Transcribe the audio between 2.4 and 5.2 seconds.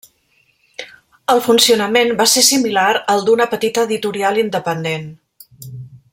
similar al d'una petita editorial independent.